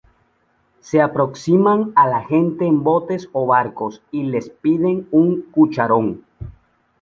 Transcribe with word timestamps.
Se 0.79 0.99
aproximan 0.99 1.91
a 1.95 2.07
la 2.07 2.21
gente 2.23 2.65
en 2.65 2.81
botes 2.81 3.29
o 3.33 3.45
barcos 3.45 4.01
y 4.09 4.23
les 4.23 4.49
piden 4.49 5.07
un 5.11 5.43
cucharón. 5.51 6.25